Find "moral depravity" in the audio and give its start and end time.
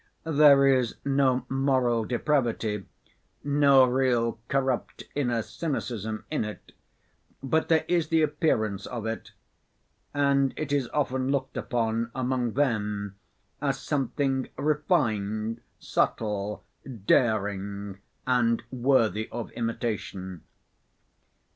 1.47-2.87